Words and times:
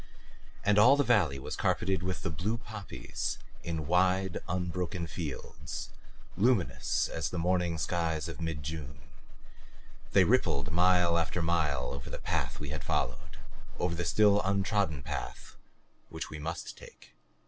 And 0.63 0.79
all 0.79 0.95
the 0.97 1.03
valley 1.03 1.37
was 1.37 1.55
carpeted 1.55 2.01
with 2.01 2.23
the 2.23 2.31
blue 2.31 2.57
poppies 2.57 3.37
in 3.61 3.85
wide, 3.85 4.39
unbroken 4.49 5.05
fields, 5.05 5.91
luminous 6.35 7.07
as 7.07 7.29
the 7.29 7.37
morning 7.37 7.77
skies 7.77 8.27
of 8.27 8.41
mid 8.41 8.63
June; 8.63 9.03
they 10.13 10.23
rippled 10.23 10.71
mile 10.71 11.19
after 11.19 11.43
mile 11.43 11.91
over 11.93 12.09
the 12.09 12.17
path 12.17 12.59
we 12.59 12.69
had 12.71 12.83
followed, 12.83 13.37
over 13.77 13.93
the 13.93 14.03
still 14.03 14.41
untrodden 14.41 15.03
path 15.03 15.55
which 16.09 16.31
we 16.31 16.39
must 16.39 16.75
take. 16.75 17.13